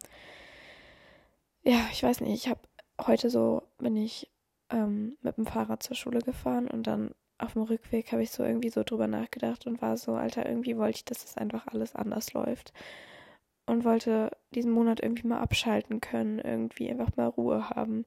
ja, 1.64 1.88
ich 1.94 2.04
weiß 2.04 2.20
nicht, 2.20 2.34
ich 2.34 2.50
habe 2.50 2.60
heute 3.00 3.30
so, 3.30 3.64
wenn 3.80 3.96
ich 3.96 4.30
ähm, 4.72 5.18
mit 5.22 5.38
dem 5.38 5.46
Fahrrad 5.46 5.84
zur 5.84 5.96
Schule 5.96 6.20
gefahren 6.20 6.68
und 6.68 6.86
dann 6.86 7.16
auf 7.42 7.54
dem 7.54 7.64
Rückweg 7.64 8.12
habe 8.12 8.24
ich 8.24 8.32
so 8.32 8.44
irgendwie 8.44 8.70
so 8.70 8.84
drüber 8.84 9.08
nachgedacht 9.08 9.66
und 9.66 9.82
war 9.82 9.98
so, 9.98 10.14
Alter, 10.14 10.48
irgendwie 10.48 10.78
wollte 10.78 10.98
ich, 10.98 11.06
dass 11.06 11.22
das 11.24 11.38
einfach 11.38 11.68
alles 11.68 11.96
anders 11.96 12.34
läuft. 12.34 12.74
Und 13.66 13.86
wollte 13.86 14.32
diesen 14.54 14.72
Monat 14.72 15.02
irgendwie 15.02 15.28
mal 15.28 15.40
abschalten 15.40 16.02
können, 16.02 16.40
irgendwie 16.40 16.90
einfach 16.90 17.16
mal 17.16 17.28
Ruhe 17.28 17.70
haben. 17.70 18.06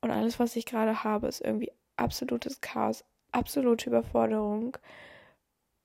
Und 0.00 0.10
alles, 0.10 0.38
was 0.38 0.56
ich 0.56 0.66
gerade 0.66 1.04
habe, 1.04 1.26
ist 1.26 1.40
irgendwie 1.40 1.72
absolutes 1.96 2.60
Chaos, 2.60 3.04
absolute 3.32 3.90
Überforderung. 3.90 4.76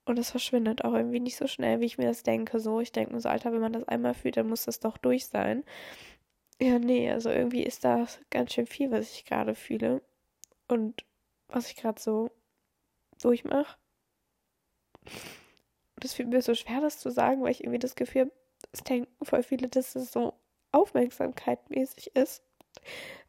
Und 0.06 0.20
das 0.20 0.32
verschwindet 0.32 0.86
auch 0.86 0.94
irgendwie 0.94 1.20
nicht 1.20 1.38
so 1.38 1.48
schnell, 1.48 1.80
wie 1.80 1.86
ich 1.86 1.98
mir 1.98 2.08
das 2.08 2.24
denke. 2.24 2.60
So, 2.60 2.80
ich 2.80 2.92
denke 2.92 3.14
mir 3.14 3.22
so, 3.22 3.30
Alter, 3.30 3.52
wenn 3.52 3.62
man 3.62 3.74
das 3.74 3.88
einmal 3.88 4.14
fühlt, 4.14 4.38
dann 4.38 4.48
muss 4.48 4.66
das 4.66 4.80
doch 4.80 4.98
durch 4.98 5.26
sein. 5.26 5.64
Ja, 6.62 6.80
nee, 6.80 7.12
also 7.12 7.30
irgendwie 7.30 7.64
ist 7.64 7.84
das 7.84 8.20
ganz 8.30 8.54
schön 8.54 8.68
viel, 8.68 8.92
was 8.92 9.12
ich 9.12 9.26
gerade 9.26 9.56
fühle 9.56 10.02
und 10.68 11.04
was 11.50 11.70
ich 11.70 11.76
gerade 11.76 12.00
so 12.00 12.32
durchmache. 13.22 13.78
Das 15.98 16.14
fühlt 16.14 16.30
mir 16.30 16.42
so 16.42 16.56
schwer, 16.56 16.82
das 16.82 17.00
zu 17.00 17.10
sagen, 17.10 17.44
weil 17.44 17.52
ich 17.52 17.62
irgendwie 17.62 17.80
das 17.80 17.96
Gefühl 17.96 18.22
habe, 18.22 18.32
es 18.72 18.84
denken 18.84 19.26
voll 19.26 19.44
viele, 19.44 19.68
dass 19.68 19.96
es 19.96 20.12
so 20.12 20.34
aufmerksamkeitmäßig 20.72 22.16
ist. 22.16 22.44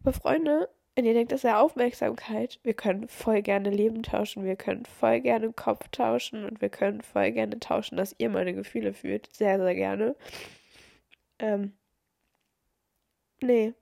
Aber 0.00 0.12
Freunde, 0.12 0.68
wenn 0.94 1.04
ihr 1.04 1.14
denkt, 1.14 1.30
das 1.30 1.40
ist 1.40 1.44
ja 1.44 1.60
Aufmerksamkeit, 1.60 2.58
wir 2.62 2.74
können 2.74 3.06
voll 3.08 3.42
gerne 3.42 3.70
Leben 3.70 4.02
tauschen, 4.02 4.44
wir 4.44 4.56
können 4.56 4.86
voll 4.86 5.20
gerne 5.20 5.52
Kopf 5.52 5.88
tauschen 5.88 6.44
und 6.44 6.60
wir 6.60 6.70
können 6.70 7.02
voll 7.02 7.32
gerne 7.32 7.60
tauschen, 7.60 7.96
dass 7.96 8.14
ihr 8.18 8.30
meine 8.30 8.54
Gefühle 8.54 8.94
fühlt. 8.94 9.28
Sehr, 9.34 9.58
sehr 9.58 9.74
gerne. 9.74 10.16
Ähm, 11.38 11.76
nee, 13.42 13.74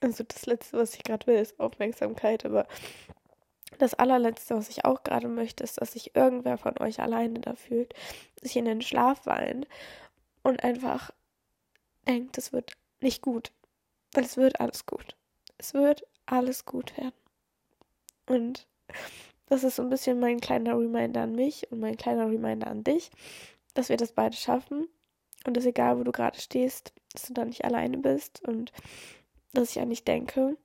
also 0.00 0.22
das 0.24 0.46
Letzte, 0.46 0.78
was 0.78 0.94
ich 0.94 1.02
gerade 1.02 1.26
will, 1.26 1.36
ist 1.36 1.58
Aufmerksamkeit, 1.58 2.44
aber 2.44 2.66
das 3.80 3.94
allerletzte, 3.94 4.54
was 4.54 4.68
ich 4.68 4.84
auch 4.84 5.02
gerade 5.02 5.28
möchte, 5.28 5.64
ist, 5.64 5.80
dass 5.80 5.92
sich 5.92 6.14
irgendwer 6.14 6.58
von 6.58 6.78
euch 6.78 7.00
alleine 7.00 7.40
da 7.40 7.54
fühlt, 7.54 7.94
sich 8.40 8.56
in 8.56 8.64
den 8.64 8.82
Schlaf 8.82 9.26
weint 9.26 9.66
und 10.42 10.62
einfach 10.62 11.10
denkt, 12.06 12.38
es 12.38 12.52
wird 12.52 12.72
nicht 13.00 13.22
gut. 13.22 13.52
Weil 14.12 14.24
es 14.24 14.36
wird 14.36 14.60
alles 14.60 14.86
gut. 14.86 15.16
Es 15.58 15.74
wird 15.74 16.06
alles 16.26 16.64
gut 16.64 16.96
werden. 16.96 17.14
Und 18.26 18.66
Das 19.50 19.64
ist 19.64 19.76
so 19.76 19.82
ein 19.82 19.90
bisschen 19.90 20.20
mein 20.20 20.40
kleiner 20.40 20.78
Reminder 20.78 21.22
an 21.22 21.34
mich 21.34 21.70
und 21.72 21.80
mein 21.80 21.96
kleiner 21.96 22.28
Reminder 22.28 22.68
an 22.68 22.84
dich, 22.84 23.10
dass 23.74 23.88
wir 23.88 23.96
das 23.96 24.12
beide 24.12 24.36
schaffen. 24.36 24.88
Und 25.44 25.56
dass 25.56 25.64
egal, 25.64 25.98
wo 25.98 26.04
du 26.04 26.12
gerade 26.12 26.38
stehst, 26.38 26.92
dass 27.12 27.22
du 27.24 27.32
da 27.32 27.44
nicht 27.44 27.64
alleine 27.64 27.98
bist 27.98 28.46
und 28.46 28.72
dass 29.52 29.70
ich 29.70 29.80
an 29.80 29.90
dich 29.90 30.04
denke 30.04 30.56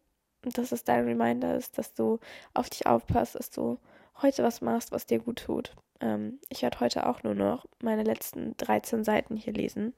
dass 0.54 0.72
es 0.72 0.84
dein 0.84 1.06
Reminder 1.06 1.56
ist, 1.56 1.78
dass 1.78 1.94
du 1.94 2.20
auf 2.54 2.70
dich 2.70 2.88
aufpasst, 2.88 3.36
dass 3.36 3.50
du 3.50 3.80
heute 4.22 4.44
was 4.44 4.62
machst, 4.62 4.92
was 4.92 5.06
dir 5.06 5.20
gut 5.20 5.44
tut. 5.46 5.76
Ähm, 6.00 6.40
ich 6.50 6.62
werde 6.62 6.80
heute 6.80 7.08
auch 7.08 7.24
nur 7.24 7.36
noch 7.36 7.66
meine 7.82 8.04
letzten 8.04 8.56
13 8.58 9.04
Seiten 9.04 9.36
hier 9.36 9.54
lesen. 9.54 9.94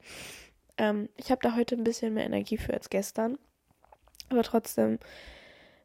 Ähm, 0.77 1.10
ich 1.18 1.32
habe 1.32 1.42
da 1.42 1.56
heute 1.56 1.75
ein 1.75 1.84
bisschen 1.84 2.13
mehr 2.13 2.25
Energie 2.25 2.58
für 2.58 2.74
als 2.74 2.89
gestern. 2.89 3.38
Aber 4.30 4.44
trotzdem 4.44 5.00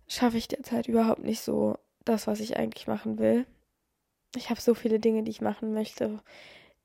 schaffe 0.08 0.36
ich 0.36 0.48
derzeit 0.48 0.88
überhaupt 0.88 1.22
nicht 1.22 1.40
so 1.40 1.78
das, 2.04 2.26
was 2.26 2.40
ich 2.40 2.56
eigentlich 2.56 2.86
machen 2.86 3.18
will. 3.18 3.46
Ich 4.36 4.50
habe 4.50 4.60
so 4.60 4.74
viele 4.74 4.98
Dinge, 4.98 5.22
die 5.22 5.30
ich 5.30 5.40
machen 5.40 5.74
möchte, 5.74 6.20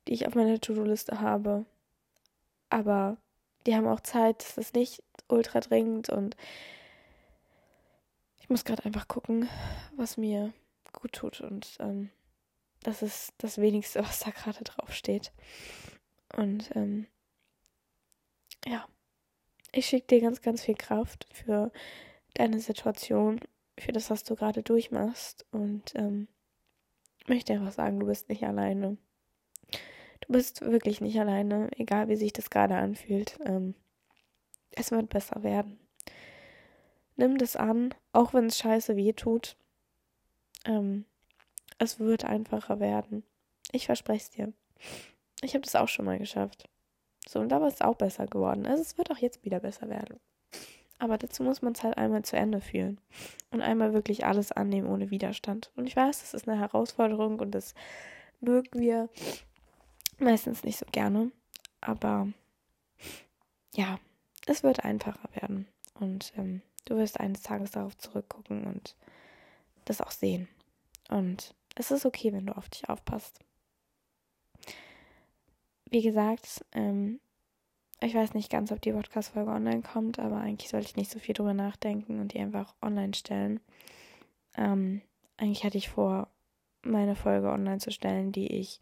die 0.07 0.13
ich 0.13 0.27
auf 0.27 0.35
meiner 0.35 0.59
To-Do-Liste 0.59 1.21
habe. 1.21 1.65
Aber 2.69 3.17
die 3.65 3.75
haben 3.75 3.87
auch 3.87 4.01
Zeit, 4.01 4.39
das 4.39 4.57
ist 4.57 4.75
nicht 4.75 5.03
ultra 5.27 5.59
dringend 5.59 6.09
und 6.09 6.35
ich 8.47 8.49
muss 8.49 8.63
gerade 8.63 8.85
einfach 8.85 9.09
gucken, 9.09 9.49
was 9.97 10.15
mir 10.15 10.53
gut 10.93 11.11
tut 11.11 11.41
und 11.41 11.75
ähm, 11.81 12.11
das 12.81 13.01
ist 13.01 13.33
das 13.39 13.57
wenigste, 13.57 13.99
was 14.01 14.21
da 14.21 14.29
gerade 14.31 14.63
drauf 14.63 14.93
steht. 14.93 15.33
Und 16.33 16.73
ähm, 16.73 17.07
ja, 18.65 18.87
ich 19.73 19.87
schicke 19.87 20.07
dir 20.07 20.21
ganz, 20.21 20.41
ganz 20.41 20.63
viel 20.63 20.75
Kraft 20.75 21.27
für 21.33 21.73
deine 22.35 22.61
Situation, 22.61 23.41
für 23.77 23.91
das, 23.91 24.09
was 24.09 24.23
du 24.23 24.37
gerade 24.37 24.63
durchmachst 24.63 25.45
und 25.51 25.93
ähm, 25.95 26.29
möchte 27.27 27.51
einfach 27.51 27.73
sagen, 27.73 27.99
du 27.99 28.05
bist 28.05 28.29
nicht 28.29 28.45
alleine. 28.45 28.95
Du 30.21 30.31
bist 30.31 30.61
wirklich 30.61 31.01
nicht 31.01 31.19
alleine, 31.19 31.69
egal 31.75 32.07
wie 32.07 32.15
sich 32.15 32.31
das 32.31 32.49
gerade 32.49 32.77
anfühlt. 32.77 33.37
Ähm, 33.43 33.75
es 34.71 34.91
wird 34.91 35.09
besser 35.09 35.43
werden. 35.43 35.81
Nimm 37.17 37.37
das 37.37 37.55
an, 37.55 37.93
auch 38.13 38.33
wenn 38.33 38.45
es 38.45 38.57
scheiße 38.59 38.95
weh 38.95 39.13
tut. 39.13 39.57
Ähm, 40.65 41.05
es 41.79 41.99
wird 41.99 42.25
einfacher 42.25 42.79
werden. 42.79 43.23
Ich 43.71 43.87
verspreche 43.87 44.23
es 44.23 44.29
dir. 44.29 44.53
Ich 45.41 45.53
habe 45.53 45.63
das 45.63 45.75
auch 45.75 45.87
schon 45.87 46.05
mal 46.05 46.19
geschafft. 46.19 46.69
So, 47.27 47.39
und 47.39 47.49
da 47.49 47.59
war 47.59 47.67
es 47.67 47.81
auch 47.81 47.95
besser 47.95 48.27
geworden. 48.27 48.65
Also 48.65 48.81
es 48.81 48.97
wird 48.97 49.11
auch 49.11 49.17
jetzt 49.17 49.43
wieder 49.43 49.59
besser 49.59 49.89
werden. 49.89 50.19
Aber 50.99 51.17
dazu 51.17 51.43
muss 51.43 51.61
man 51.61 51.73
es 51.73 51.83
halt 51.83 51.97
einmal 51.97 52.23
zu 52.23 52.35
Ende 52.35 52.61
fühlen. 52.61 52.99
Und 53.51 53.61
einmal 53.61 53.93
wirklich 53.93 54.25
alles 54.25 54.51
annehmen 54.51 54.87
ohne 54.87 55.11
Widerstand. 55.11 55.71
Und 55.75 55.87
ich 55.87 55.95
weiß, 55.95 56.21
das 56.21 56.33
ist 56.33 56.47
eine 56.47 56.59
Herausforderung 56.59 57.39
und 57.39 57.51
das 57.51 57.75
mögen 58.39 58.79
wir 58.79 59.09
meistens 60.19 60.63
nicht 60.63 60.77
so 60.77 60.85
gerne. 60.91 61.31
Aber 61.81 62.27
ja, 63.75 63.99
es 64.45 64.63
wird 64.63 64.85
einfacher 64.85 65.29
werden. 65.33 65.67
Und 65.99 66.33
ähm, 66.37 66.61
du 66.89 66.97
wirst 66.97 67.19
eines 67.19 67.41
Tages 67.41 67.71
darauf 67.71 67.97
zurückgucken 67.97 68.65
und 68.65 68.95
das 69.85 70.01
auch 70.01 70.11
sehen. 70.11 70.47
Und 71.09 71.53
es 71.75 71.91
ist 71.91 72.05
okay, 72.05 72.33
wenn 72.33 72.45
du 72.45 72.57
auf 72.57 72.69
dich 72.69 72.89
aufpasst. 72.89 73.39
Wie 75.89 76.01
gesagt, 76.01 76.65
ähm, 76.73 77.19
ich 78.01 78.13
weiß 78.13 78.33
nicht 78.33 78.51
ganz, 78.51 78.71
ob 78.71 78.81
die 78.81 78.91
Podcast-Folge 78.91 79.49
online 79.49 79.81
kommt, 79.81 80.19
aber 80.19 80.37
eigentlich 80.37 80.69
sollte 80.69 80.87
ich 80.87 80.95
nicht 80.95 81.11
so 81.11 81.19
viel 81.19 81.33
drüber 81.33 81.53
nachdenken 81.53 82.19
und 82.19 82.33
die 82.33 82.39
einfach 82.39 82.75
online 82.81 83.13
stellen. 83.13 83.59
Ähm, 84.55 85.01
eigentlich 85.37 85.63
hatte 85.63 85.77
ich 85.77 85.89
vor, 85.89 86.29
meine 86.83 87.15
Folge 87.15 87.49
online 87.49 87.79
zu 87.79 87.91
stellen, 87.91 88.31
die 88.31 88.47
ich 88.47 88.79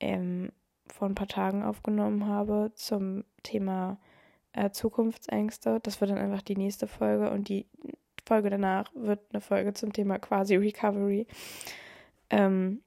ähm, 0.00 0.52
vor 0.86 1.08
ein 1.08 1.14
paar 1.14 1.28
Tagen 1.28 1.62
aufgenommen 1.62 2.26
habe 2.26 2.72
zum 2.74 3.24
Thema 3.42 3.98
äh, 4.52 4.70
Zukunftsängste. 4.70 5.80
Das 5.82 6.00
wird 6.00 6.10
dann 6.10 6.18
einfach 6.18 6.42
die 6.42 6.56
nächste 6.56 6.86
Folge 6.86 7.30
und 7.30 7.48
die 7.48 7.66
Folge 8.26 8.50
danach 8.50 8.90
wird 8.94 9.20
eine 9.30 9.40
Folge 9.40 9.74
zum 9.74 9.92
Thema 9.92 10.18
quasi 10.18 10.56
Recovery. 10.56 11.26
Ähm, 12.30 12.82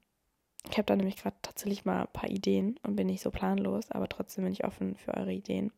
ich 0.70 0.78
habe 0.78 0.86
da 0.86 0.96
nämlich 0.96 1.18
gerade 1.18 1.36
tatsächlich 1.42 1.86
mal 1.86 2.02
ein 2.02 2.14
paar 2.14 2.30
Ideen 2.30 2.80
und 2.84 2.96
bin 2.96 3.08
nicht 3.08 3.22
so 3.22 3.32
planlos, 3.32 3.92
aber 3.92 4.08
trotzdem 4.08 4.46
bin 4.46 4.54
ich 4.54 4.64
offen 4.64 4.96
für 4.96 5.14
eure 5.14 5.34
Ideen. 5.34 5.72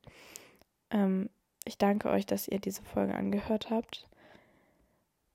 Ähm, 0.92 1.30
ich 1.66 1.78
danke 1.78 2.10
euch, 2.10 2.26
dass 2.26 2.48
ihr 2.48 2.60
diese 2.60 2.84
Folge 2.84 3.16
angehört 3.16 3.72
habt. 3.72 4.08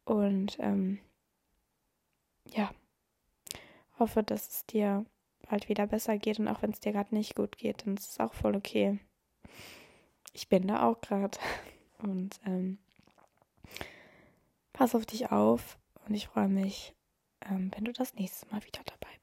Und 0.04 0.56
ähm, 0.60 1.00
ja, 2.46 2.70
hoffe, 3.98 4.22
dass 4.22 4.48
es 4.48 4.66
dir 4.66 5.04
bald 5.48 5.68
wieder 5.68 5.86
besser 5.86 6.16
geht 6.18 6.38
und 6.38 6.48
auch 6.48 6.62
wenn 6.62 6.70
es 6.70 6.80
dir 6.80 6.92
gerade 6.92 7.14
nicht 7.14 7.34
gut 7.34 7.58
geht, 7.58 7.86
dann 7.86 7.96
ist 7.96 8.10
es 8.10 8.20
auch 8.20 8.34
voll 8.34 8.54
okay. 8.54 9.00
Ich 10.32 10.48
bin 10.48 10.68
da 10.68 10.88
auch 10.88 11.00
gerade 11.00 11.38
und 11.98 12.40
ähm, 12.46 12.78
pass 14.72 14.94
auf 14.94 15.06
dich 15.06 15.30
auf 15.30 15.78
und 16.06 16.14
ich 16.14 16.28
freue 16.28 16.48
mich, 16.48 16.94
ähm, 17.48 17.70
wenn 17.74 17.84
du 17.84 17.92
das 17.92 18.14
nächste 18.14 18.46
Mal 18.48 18.64
wieder 18.64 18.82
dabei 18.84 19.12
bist. 19.14 19.19